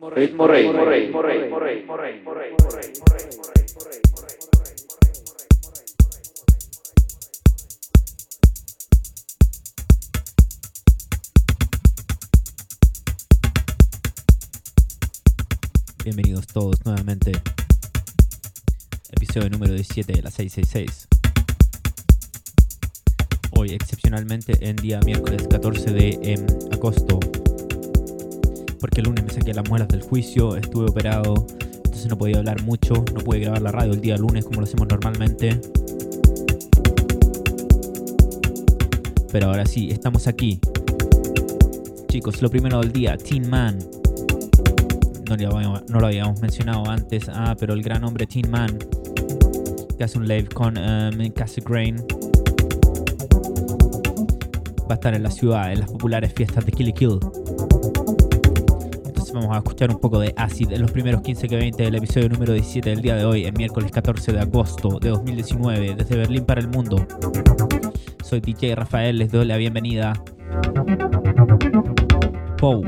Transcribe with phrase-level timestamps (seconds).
[0.00, 1.12] Ritmo Rey.
[16.04, 17.32] Bienvenidos todos nuevamente.
[19.10, 21.08] Episodio número 17 de la 666.
[23.50, 27.18] Hoy excepcionalmente en día miércoles 14 de em, agosto.
[28.80, 31.46] Porque el lunes me saqué las muelas del juicio, estuve operado,
[31.84, 34.66] entonces no podía hablar mucho, no pude grabar la radio el día lunes como lo
[34.66, 35.60] hacemos normalmente.
[39.32, 40.60] Pero ahora sí, estamos aquí.
[42.08, 43.78] Chicos, lo primero del día, Teen Man.
[45.28, 45.36] No
[46.00, 48.78] lo, habíamos, mencionado antes, ah, pero el gran hombre Teen Man,
[49.98, 51.96] que hace un live con um, Cassie Grain,
[54.88, 57.18] va a estar en la ciudad en las populares fiestas de Kill Kill.
[59.40, 62.28] Vamos a escuchar un poco de Acid en los primeros 15 que 20 del episodio
[62.28, 66.44] número 17 del día de hoy, el miércoles 14 de agosto de 2019, desde Berlín
[66.44, 67.06] para el mundo.
[68.24, 70.12] Soy DJ Rafael, les doy la bienvenida.
[72.58, 72.82] Pou.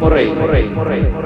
[0.00, 1.23] Rey, rey, rey.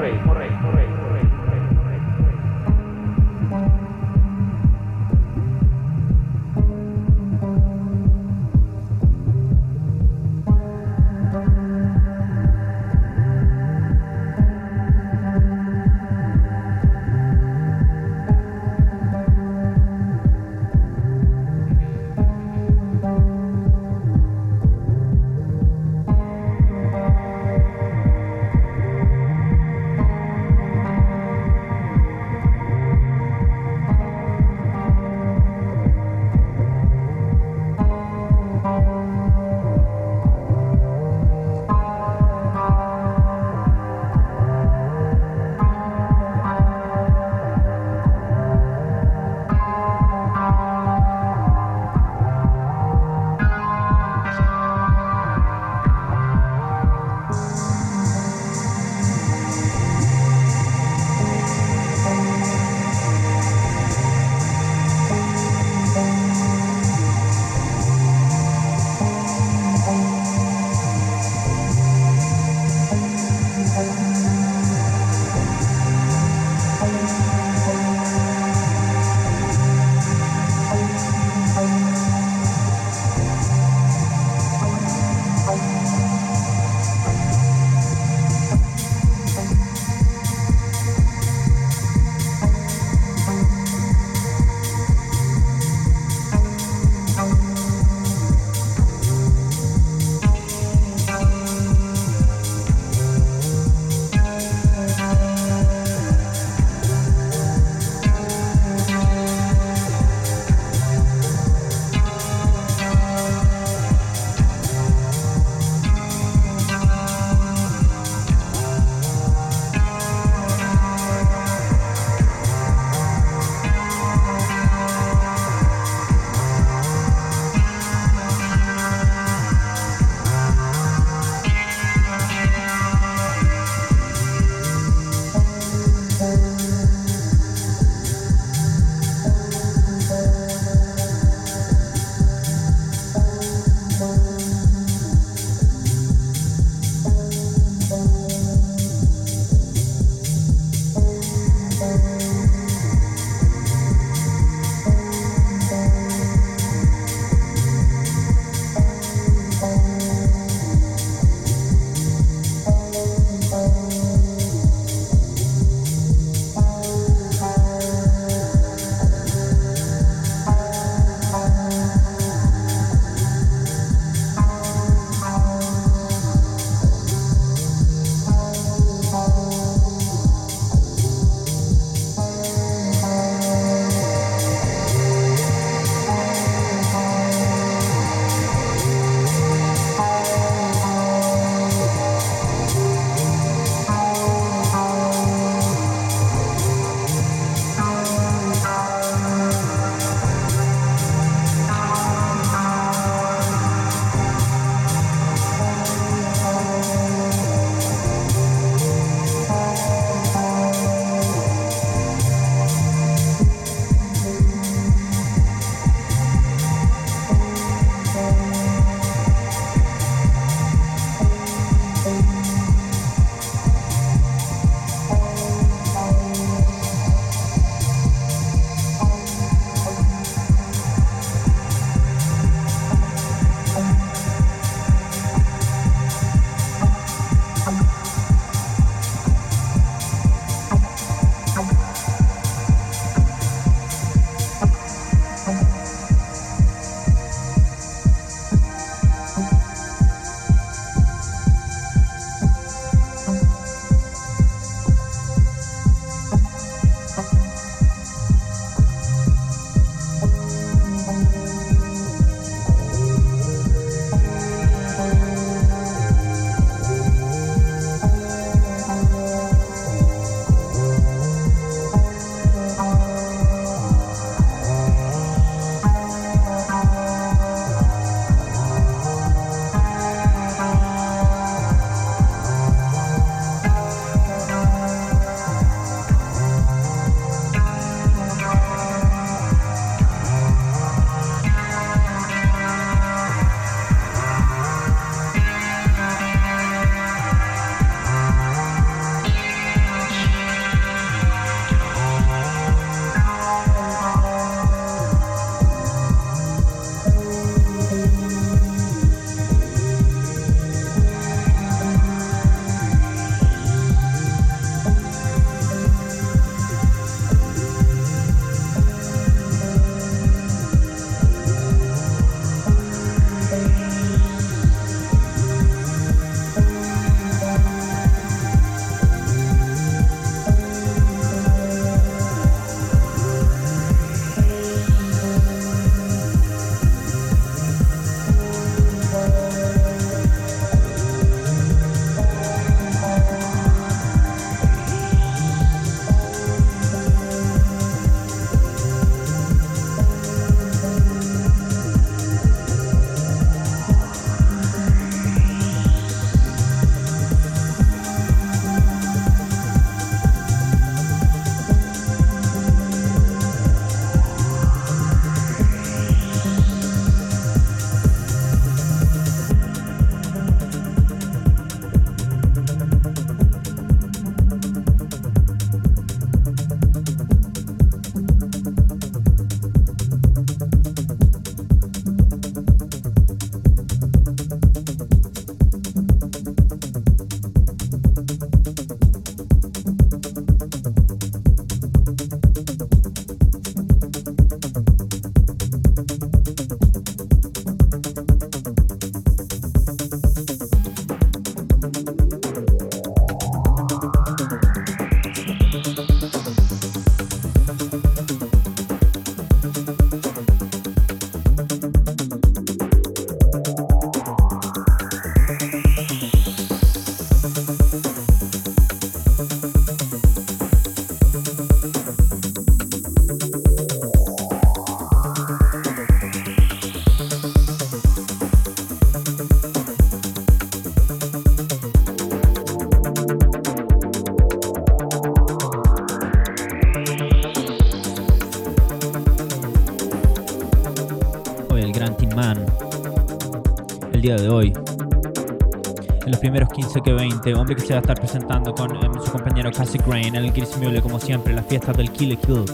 [446.49, 449.71] Primeros 15 que 20, hombre que se va a estar presentando con em, su compañero
[449.71, 452.65] Cassie Grain en el Chris Mule, como siempre, las fiestas del Kill Kill,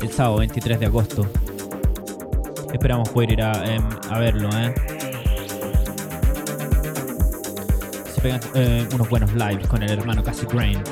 [0.00, 1.26] el sábado 23 de agosto.
[2.72, 3.86] Esperamos poder ir a, em,
[4.18, 4.74] verlo, ¿eh?
[8.14, 10.82] Se pegan eh, unos buenos lives con el hermano Cassie Grain.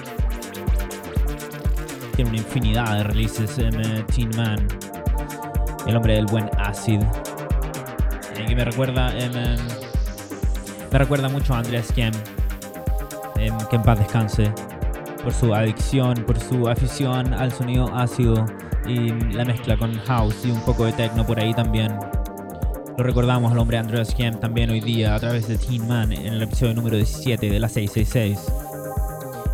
[2.16, 4.68] Tiene una infinidad de releases en eh, Teen Man.
[5.86, 7.00] El hombre del buen acid.
[7.00, 9.75] Eh, que me recuerda em, em,
[10.96, 12.10] me recuerda mucho a Andreas Kiem.
[13.36, 14.50] em, que en paz descanse.
[15.22, 18.46] Por su adicción, por su afición al sonido ácido
[18.88, 21.92] y la mezcla con house y un poco de techno por ahí también.
[22.96, 26.32] Lo recordamos al hombre Andreas Kiem también hoy día a través de Teen Man en
[26.32, 28.50] el episodio número 17 de la 666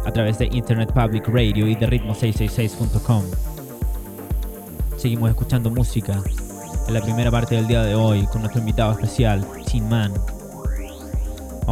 [0.07, 3.25] a través de Internet Public Radio y de ritmo666.com.
[4.97, 6.23] Seguimos escuchando música
[6.87, 10.13] en la primera parte del día de hoy con nuestro invitado especial, Teen Man.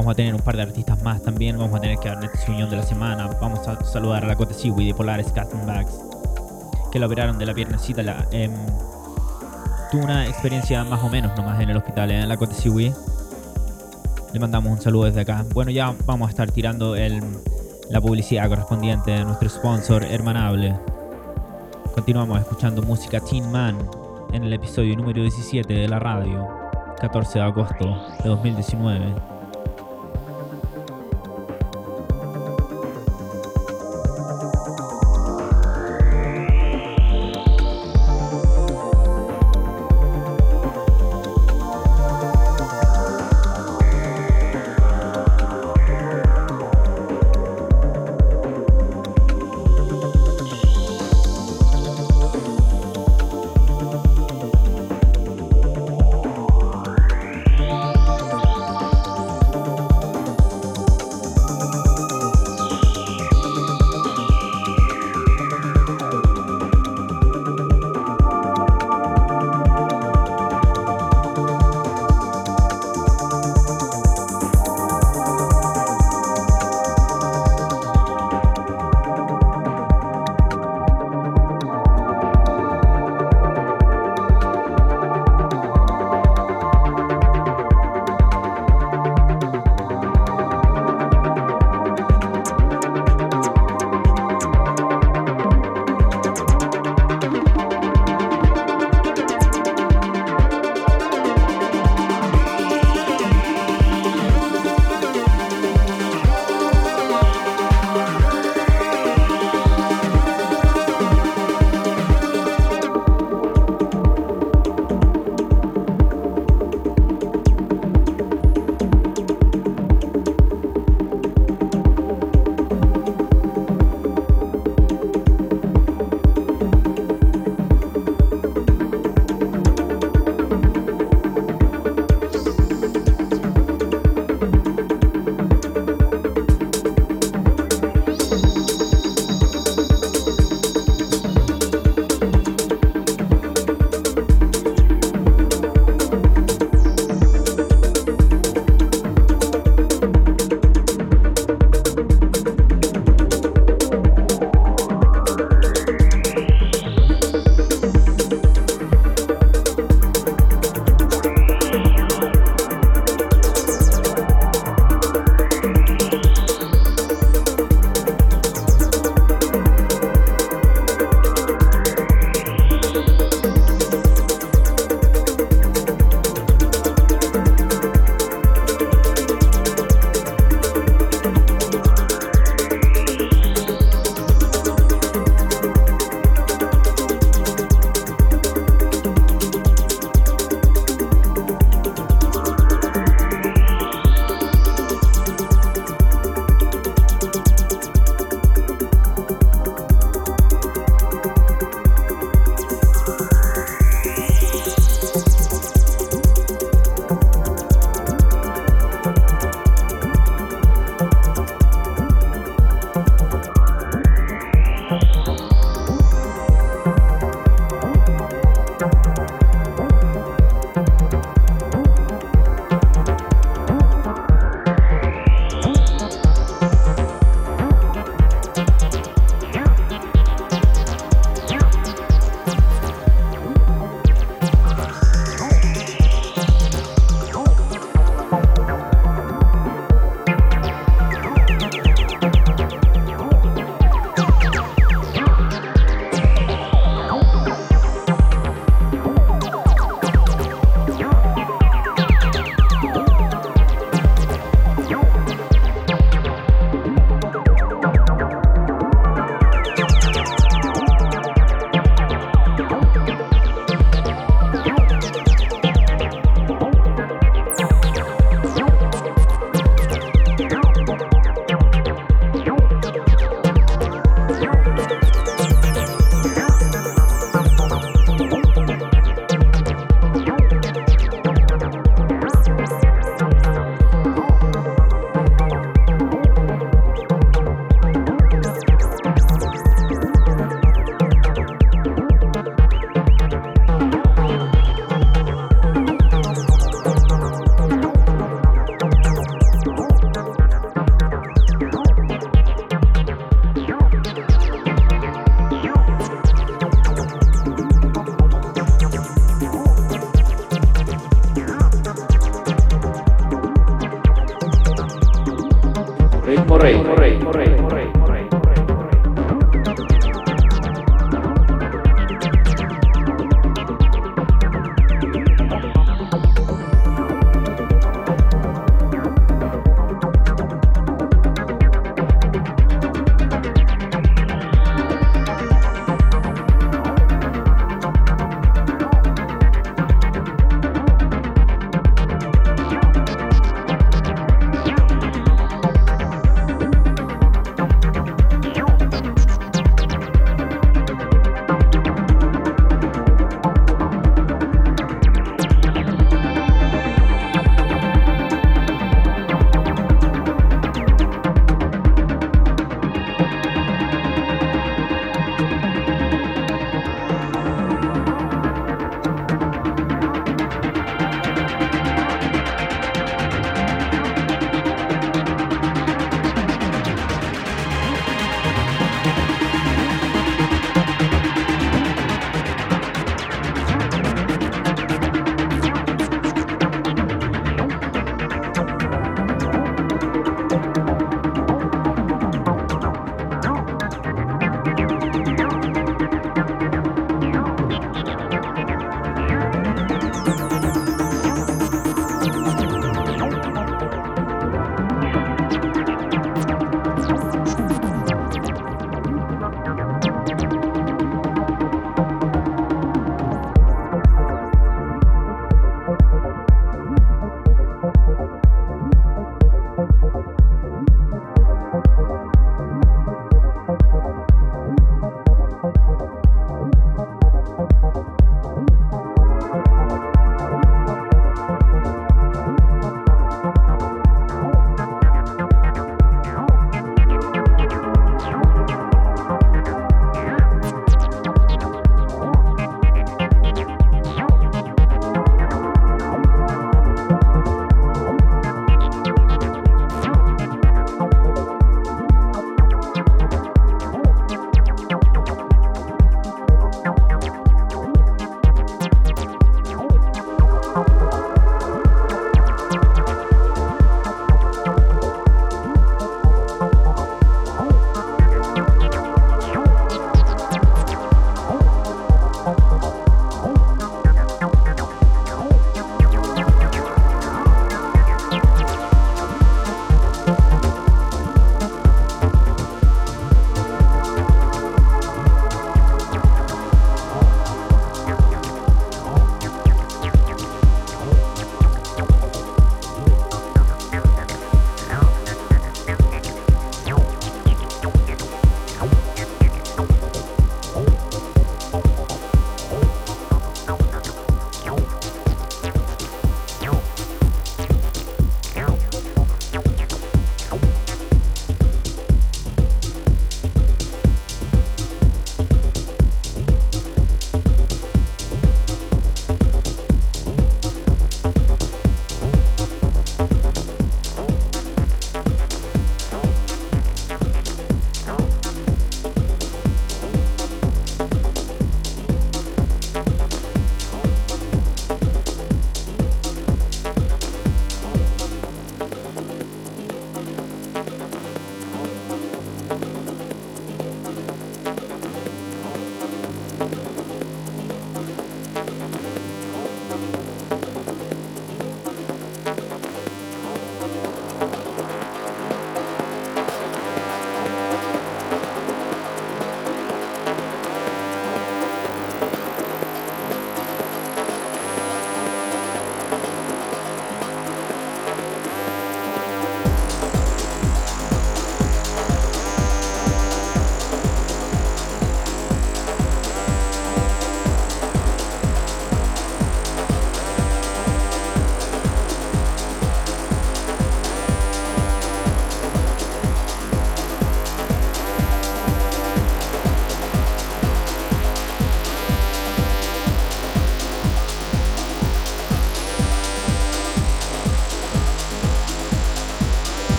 [0.00, 2.50] Vamos a tener un par de artistas más también, vamos a tener que dar nuestra
[2.50, 3.26] unión de la semana.
[3.38, 5.92] Vamos a saludar a la Cote Siwi de Polaris Cotton Bags,
[6.90, 8.02] que la operaron de la piernecita.
[8.02, 8.50] La, em,
[9.90, 12.22] tuvo una experiencia más o menos nomás en el hospital, ¿eh?
[12.22, 12.94] en la Cote Siwi.
[14.32, 15.44] Le mandamos un saludo desde acá.
[15.52, 17.22] Bueno, ya vamos a estar tirando el,
[17.90, 20.76] la publicidad correspondiente de nuestro sponsor hermanable.
[21.94, 23.76] Continuamos escuchando música Teen Man
[24.32, 26.48] en el episodio número 17 de la radio,
[27.02, 29.29] 14 de agosto de 2019.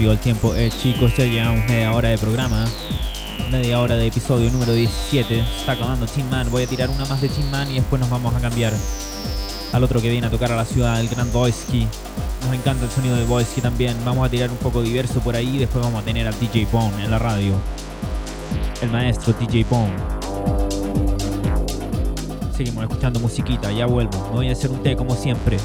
[0.00, 2.64] El tiempo, eh, chicos, ya llevamos media hora de programa.
[3.50, 5.40] Media hora de episodio número 17.
[5.40, 6.48] Está acabando Team Man.
[6.50, 8.72] Voy a tirar una más de Team Man y después nos vamos a cambiar
[9.72, 11.88] al otro que viene a tocar a la ciudad, el Gran Boyski.
[12.44, 13.96] Nos encanta el sonido de Boyski también.
[14.04, 17.04] Vamos a tirar un poco diverso por ahí después vamos a tener al DJ Bone
[17.04, 17.54] en la radio.
[18.80, 19.96] El maestro DJ Bone.
[22.56, 24.28] Seguimos escuchando musiquita, ya vuelvo.
[24.30, 25.58] Me voy a hacer un té como siempre.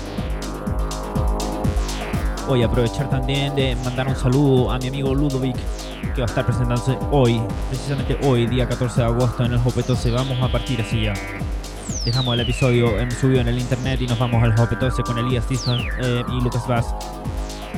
[2.48, 5.56] Voy a aprovechar también de mandar un saludo a mi amigo Ludovic,
[6.14, 10.12] que va a estar presentándose hoy, precisamente hoy, día 14 de agosto, en el Jopetose.
[10.12, 11.14] Vamos a partir así ya.
[12.06, 15.48] Dejamos el episodio en, subido en el internet y nos vamos al Jopetose con Elías
[15.48, 16.94] Tison eh, y Lucas Vaz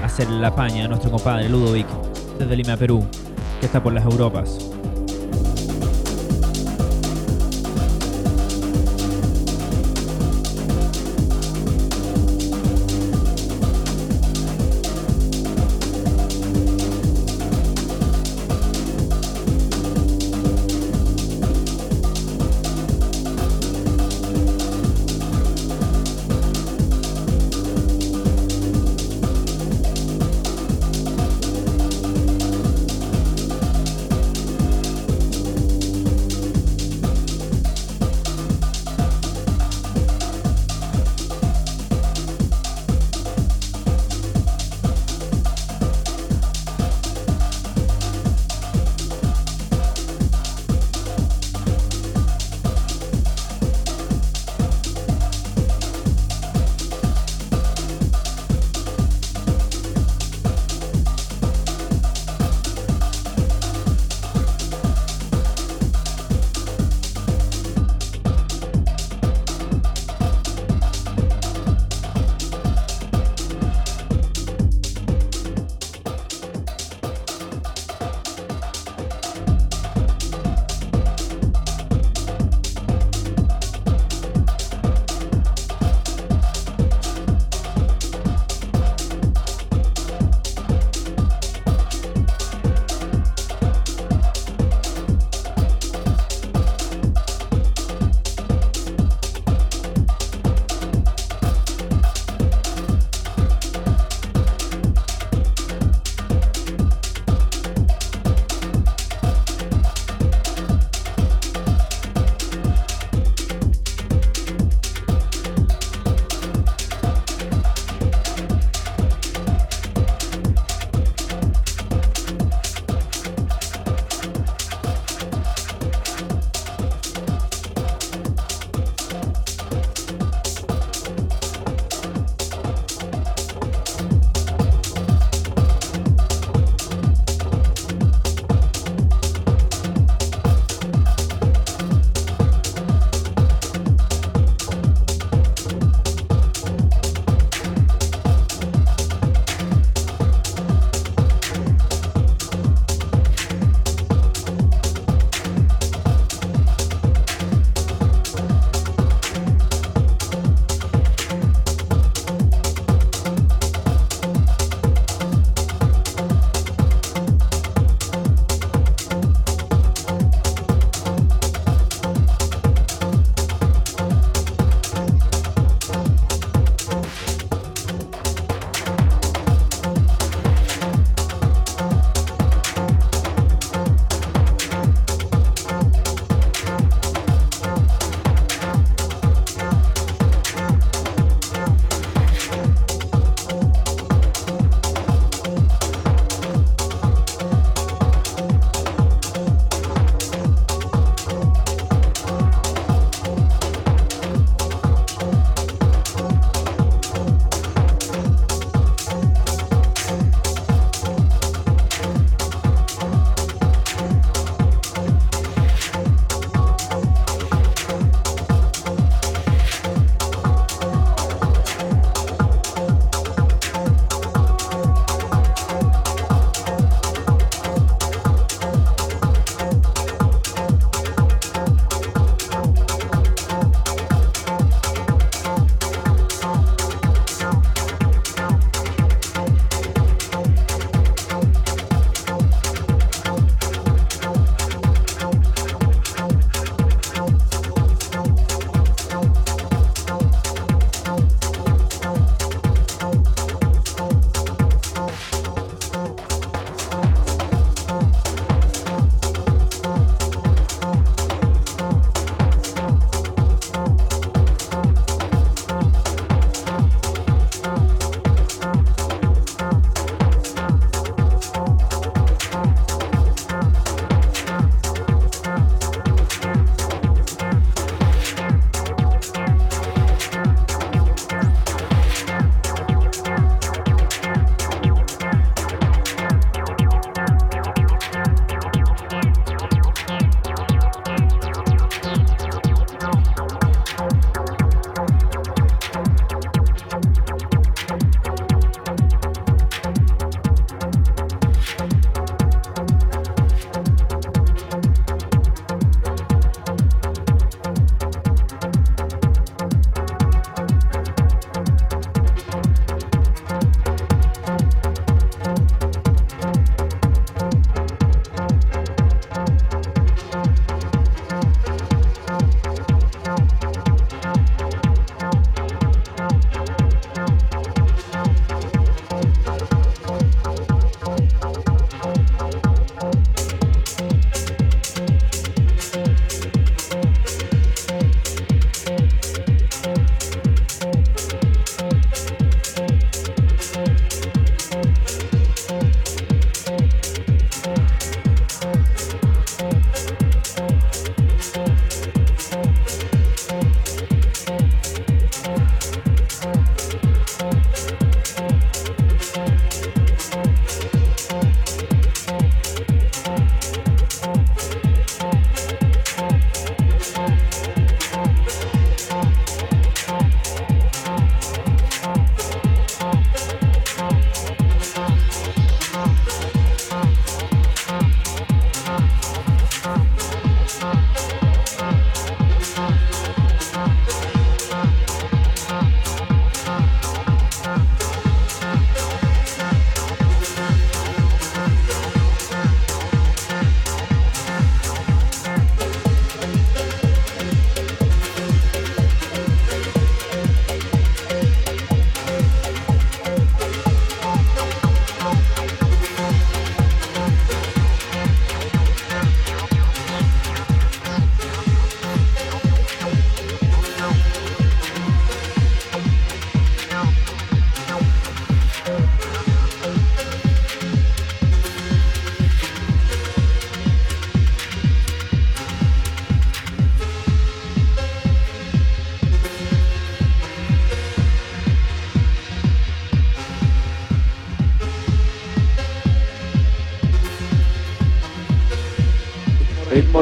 [0.01, 1.87] a hacer la paña a nuestro compadre Ludovic
[2.39, 3.07] desde Lima, Perú,
[3.59, 4.74] que está por las Europas.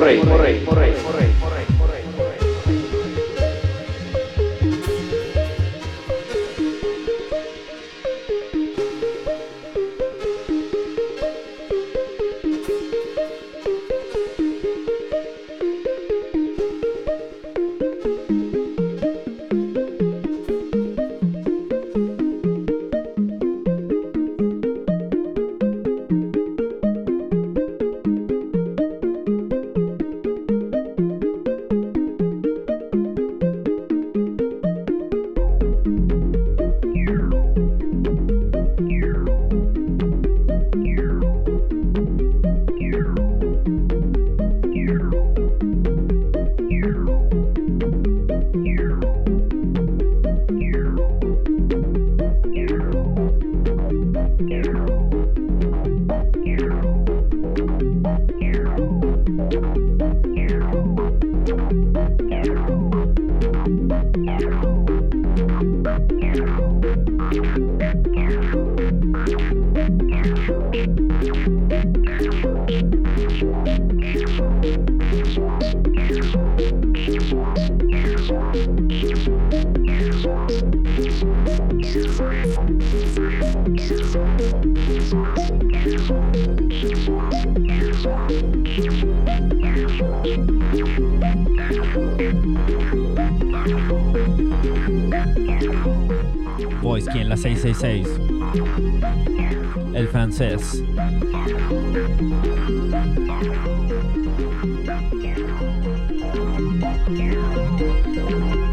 [0.03, 0.62] Ritmo Rey,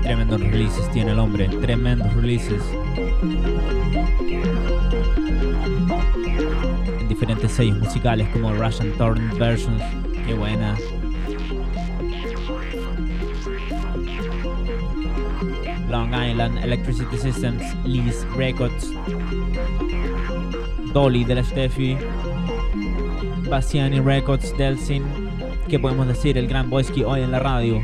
[0.03, 2.61] Tremendos releases tiene el hombre, tremendos releases.
[6.99, 9.83] En diferentes sellos musicales como Russian Torn Versions,
[10.27, 10.77] qué buena.
[15.89, 18.91] Long Island Electricity Systems, Lease Records,
[20.93, 21.97] Dolly de la Steffi,
[23.49, 25.05] Bastiani Records, Delsin.
[25.69, 26.37] ¿Qué podemos decir?
[26.37, 27.81] El gran Boysky hoy en la radio.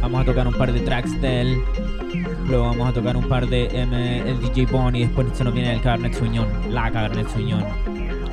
[0.00, 1.58] Vamos a tocar un par de tracks de él.
[2.46, 5.06] Luego vamos a tocar un par de el DJ Bonnie.
[5.06, 6.48] Después se nos viene el Carnet Suñón.
[6.68, 7.64] La Carnet Suñón.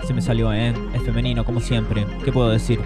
[0.05, 0.74] Se me salió, ¿eh?
[0.93, 2.05] Es femenino, como siempre.
[2.26, 2.80] ¿Qué puedo decir?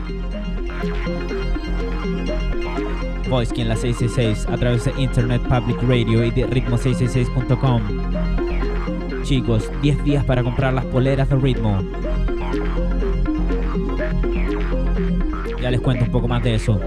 [3.29, 8.10] Voice en la 666 a través de Internet Public Radio y de ritmo666.com
[9.31, 11.81] chicos, 10 días para comprar las poleras de ritmo.
[15.61, 16.77] Ya les cuento un poco más de eso.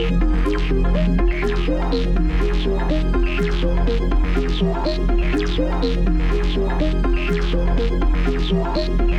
[0.00, 0.22] Thank
[9.00, 9.09] you.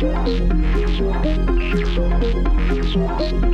[0.00, 0.28] Thank
[3.32, 3.47] you.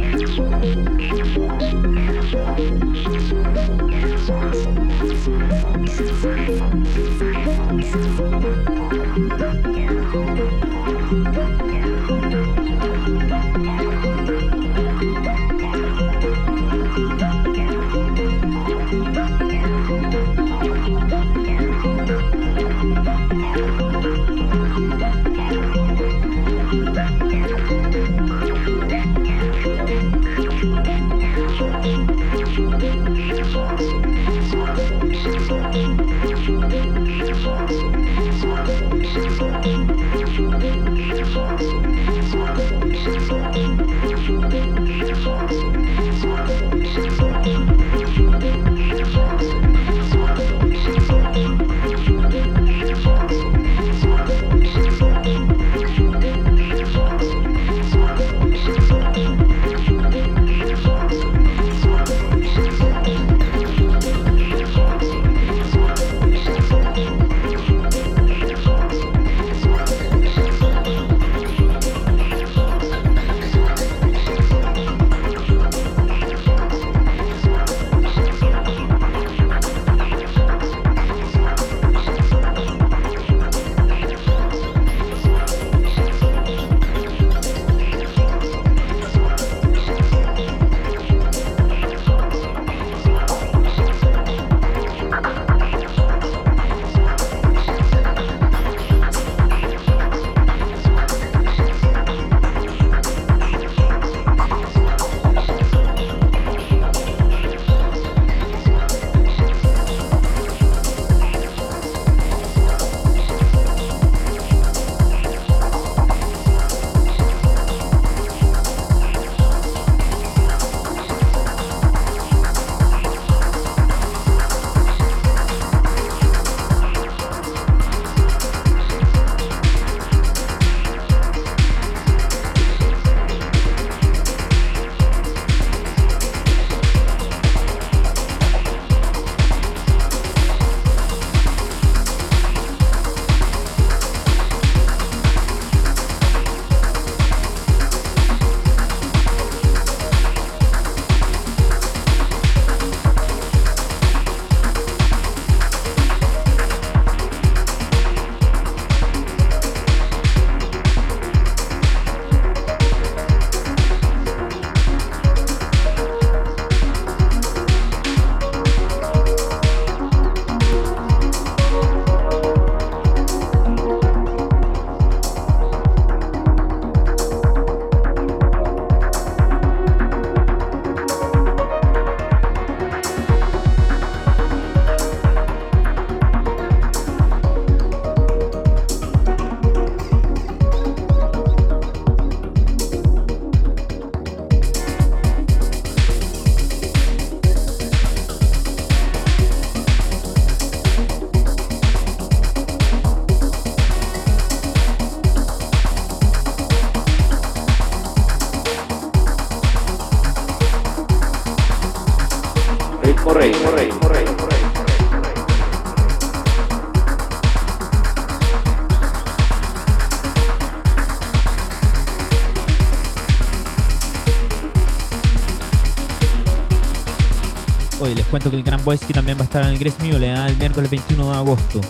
[228.40, 230.46] Que el Gran Boyski también va a estar en el Grace Mule ¿eh?
[230.48, 231.80] el miércoles 21 de agosto.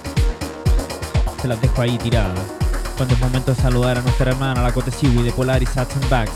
[1.41, 2.39] Se las dejo ahí tiradas.
[2.97, 6.09] Cuando es momento de saludar a nuestra hermana, la Cote Siwi de Polaris Hats and
[6.11, 6.33] Bags.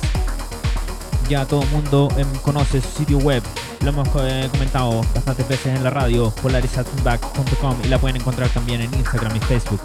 [1.29, 3.43] Ya todo el mundo em, conoce su sitio web.
[3.83, 8.81] Lo hemos eh, comentado bastantes veces en la radio, polarishatsandbags.com y la pueden encontrar también
[8.81, 9.81] en Instagram y Facebook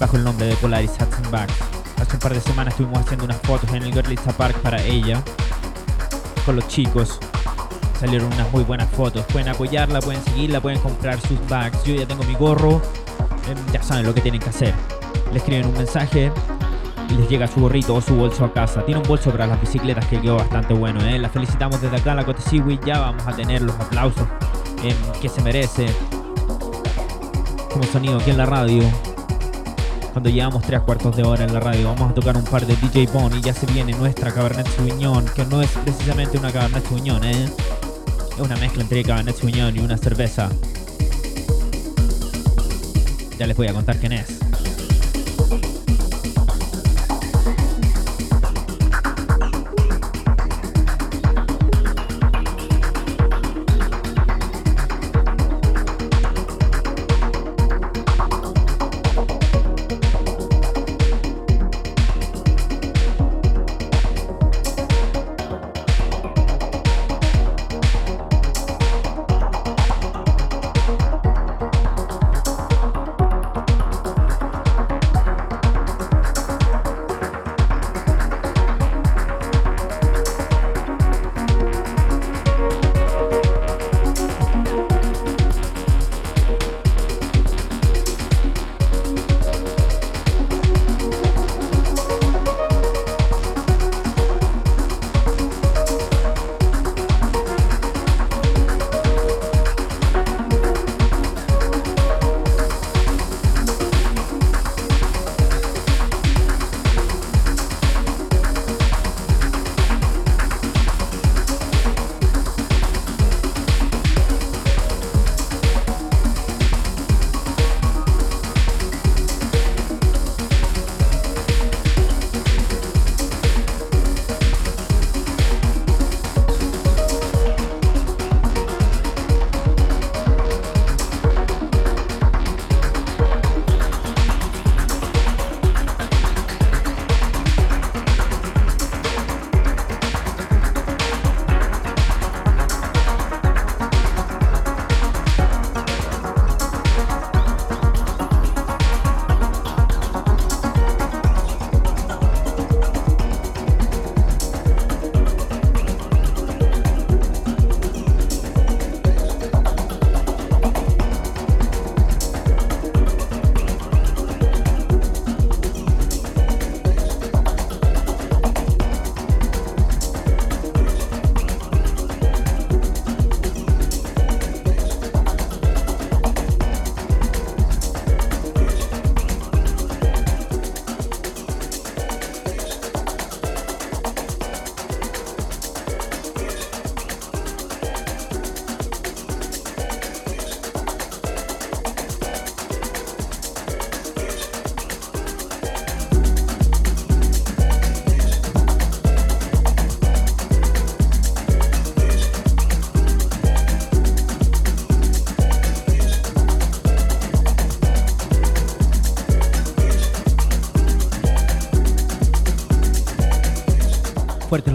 [0.00, 1.54] bajo el nombre de Polaris Hats and Bags.
[2.00, 5.22] Hace un par de semanas estuvimos haciendo unas fotos en el Girlista Park para ella
[6.44, 7.20] con los chicos
[8.02, 9.24] salieron unas muy buenas fotos.
[9.26, 11.84] Pueden apoyarla, pueden seguirla, pueden comprar sus bags.
[11.84, 12.82] Yo ya tengo mi gorro.
[13.48, 14.74] Em, ya saben lo que tienen que hacer.
[15.30, 16.32] Le escriben un mensaje
[17.08, 18.84] y les llega su gorrito o su bolso a casa.
[18.84, 21.00] Tiene un bolso para las bicicletas que quedó bastante bueno.
[21.04, 21.16] ¿eh?
[21.16, 22.42] La felicitamos desde acá, la Cote
[22.84, 24.26] Ya vamos a tener los aplausos
[24.82, 25.86] em, que se merece.
[27.70, 28.82] Como sonido aquí en la radio.
[30.12, 32.74] Cuando llevamos tres cuartos de hora en la radio, vamos a tocar un par de
[32.74, 36.84] DJ Bone y ya se viene nuestra Cabernet Sauvignon, que no es precisamente una Cabernet
[36.84, 37.48] Sauvignon, ¿eh?
[38.34, 40.50] Es una mezcla entre Cabernet Sauvignon y una cerveza.
[43.38, 44.41] Ya les voy a contar quién es.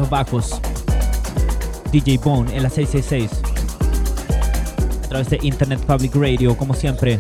[0.07, 0.61] Los bajos.
[1.91, 3.31] DJ Bone en la 666.
[5.03, 7.19] A través de Internet Public Radio, como siempre.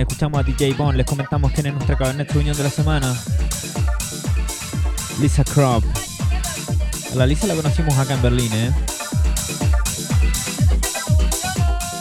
[0.00, 3.14] Escuchamos a DJ Bond, les comentamos que en nuestra cabernet reunión de la semana.
[5.20, 5.84] Lisa Crop.
[7.14, 8.72] La Lisa la conocimos acá en Berlín, ¿eh?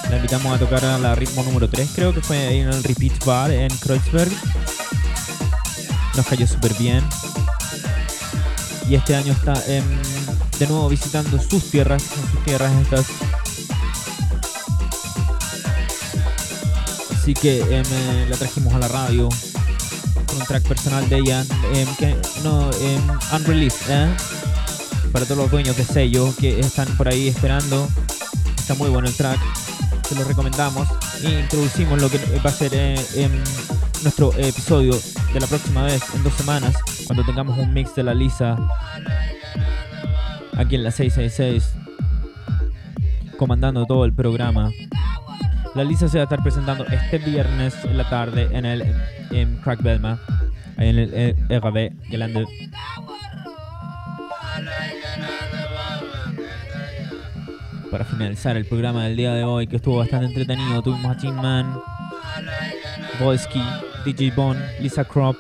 [0.10, 3.26] La invitamos a tocar a la ritmo número 3, creo que fue en el Repeat
[3.26, 4.32] Bar en Kreuzberg.
[6.16, 7.04] Nos cayó súper bien.
[8.88, 13.06] Y este año está de nuevo visitando sus tierras, sus tierras estas
[17.22, 19.30] Así que em, eh, la trajimos a la radio
[20.36, 23.00] un track personal de ella em, que no em,
[23.36, 24.10] unreleased, ¿eh?
[25.12, 27.88] Para todos los dueños de sello que están por ahí esperando.
[28.58, 29.40] Está muy bueno el track.
[30.10, 30.88] Se lo recomendamos.
[31.22, 33.30] Introducimos lo que va a ser eh,
[34.02, 35.00] nuestro episodio
[35.32, 36.74] de la próxima vez, en dos semanas,
[37.06, 38.58] cuando tengamos un mix de la Lisa
[40.58, 41.70] aquí en la 666,
[43.38, 44.72] comandando todo el programa.
[45.74, 48.84] La Lisa se va a estar presentando este viernes en la tarde en el
[49.32, 50.20] en Crack Belma,
[50.78, 52.46] en el RB Gelände.
[57.90, 61.36] Para finalizar el programa del día de hoy, que estuvo bastante entretenido, tuvimos a Team
[61.36, 61.80] Man,
[63.20, 63.64] Boyski,
[64.04, 65.38] DJ Bond, Lisa Crop.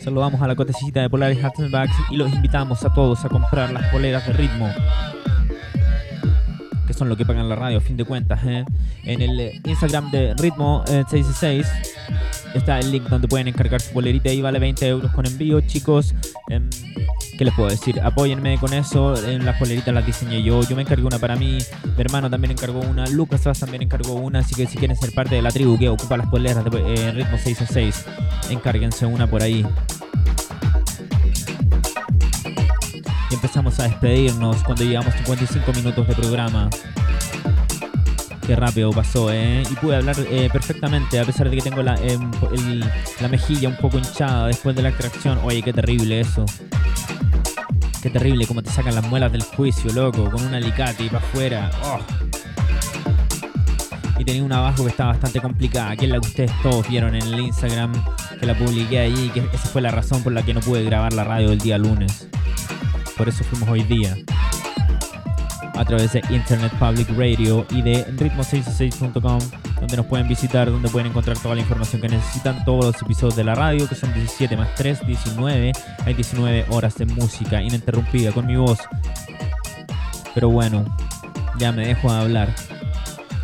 [0.00, 3.72] Saludamos a la cotecita de Polaris Hats Bags y los invitamos a todos a comprar
[3.72, 4.68] las poleras de ritmo.
[6.92, 8.40] Que son lo que pagan la radio a fin de cuentas.
[8.44, 8.66] ¿eh?
[9.04, 12.18] En el Instagram de Ritmo 666 eh,
[12.54, 16.14] está el link donde pueden encargar su polerita y vale 20 euros con envío, chicos.
[16.50, 16.68] Em,
[17.38, 17.98] ¿Qué les puedo decir?
[18.02, 19.16] Apóyenme con eso.
[19.26, 20.60] En las poleritas las diseñé yo.
[20.64, 21.56] Yo me encargué una para mí.
[21.96, 23.06] Mi hermano también encargó una.
[23.06, 24.40] Lucas también encargó una.
[24.40, 27.12] Así que si quieren ser parte de la tribu que ocupa las poleras de eh,
[27.12, 28.04] ritmo 6 en 6,
[28.50, 29.64] encárguense una por ahí.
[33.32, 36.68] Y empezamos a despedirnos cuando llegamos 55 minutos de programa.
[38.46, 39.62] Qué rápido pasó, ¿eh?
[39.70, 42.30] Y pude hablar eh, perfectamente, a pesar de que tengo la, em,
[43.22, 45.38] la mejilla un poco hinchada después de la extracción.
[45.44, 46.44] Oye, qué terrible eso.
[48.02, 51.24] Qué terrible cómo te sacan las muelas del juicio, loco, con un alicate y para
[51.24, 51.70] afuera.
[51.84, 52.00] Oh.
[54.18, 57.14] Y tenía una abajo que estaba bastante complicada, que es la que ustedes todos vieron
[57.14, 57.94] en el Instagram,
[58.38, 61.14] que la publiqué ahí, que esa fue la razón por la que no pude grabar
[61.14, 62.28] la radio el día lunes.
[63.16, 64.16] Por eso fuimos hoy día
[65.74, 69.38] a través de Internet Public Radio y de ritmo666.com,
[69.80, 73.36] donde nos pueden visitar, donde pueden encontrar toda la información que necesitan, todos los episodios
[73.36, 75.72] de la radio, que son 17 más 3, 19.
[76.04, 78.78] Hay 19 horas de música ininterrumpida con mi voz.
[80.34, 80.84] Pero bueno,
[81.58, 82.54] ya me dejo de hablar.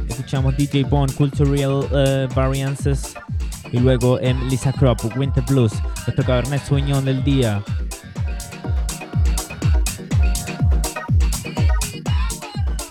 [0.09, 3.15] Escuchamos DJ Bond, Cultural uh, Variances.
[3.71, 5.75] Y luego en Lisa Crop, Winter Blues,
[6.07, 7.63] nuestro Cabernet Sueño del día.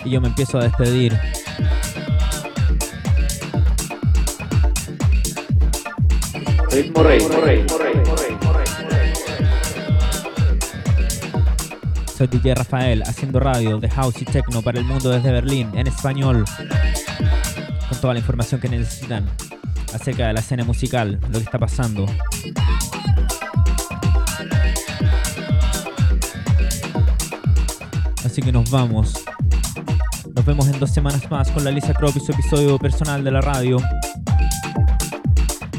[0.08, 1.20] Y yo me empiezo a despedir.
[6.72, 7.66] Ritmo Rey, Rey,
[12.16, 15.88] Soy DJ Rafael haciendo radio de house y techno para el mundo desde Berlín en
[15.88, 16.46] español.
[17.90, 19.30] Con toda la información que necesitan
[19.94, 22.06] acerca de la escena musical, lo que está pasando.
[28.24, 29.26] Así que nos vamos.
[30.48, 33.42] Vemos en dos semanas más con la Lisa Crop y su episodio personal de la
[33.42, 33.80] radio.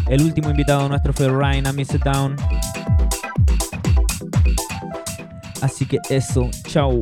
[0.07, 2.37] El último invitado nuestro fue Ryan a Miss Down.
[5.62, 6.99] Así que eso, chao.